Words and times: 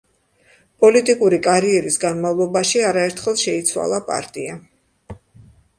პოლიტიკური 0.83 1.39
კარიერის 1.47 1.99
განმავლობაში 2.05 2.83
არაერთხელ 2.93 3.39
შეიცვალა 3.47 4.05
პარტია. 4.13 4.59